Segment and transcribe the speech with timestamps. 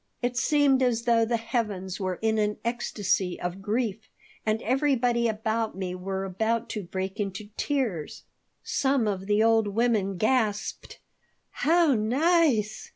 [0.23, 4.09] It seemed as though the heavens were in an ecstasy of grief
[4.47, 8.23] and everybody about me were about to break into tears
[8.63, 10.99] some of the old women gasped.
[11.51, 12.89] "How nice!"